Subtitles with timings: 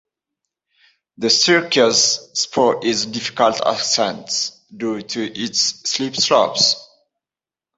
[1.19, 6.75] The Staircase Spur is a difficult ascent due to its steep slopes.